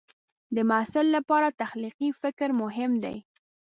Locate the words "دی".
3.03-3.17